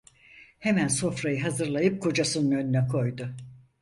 Hemen 0.59 0.87
sofrayı 0.89 1.41
hazırlayıp 1.41 2.01
kocasının 2.01 2.51
önüne 2.51 2.87
koydu. 2.87 3.27